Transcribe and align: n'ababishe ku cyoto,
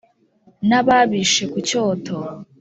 n'ababishe 0.67 1.43
ku 1.51 1.57
cyoto, 1.67 2.15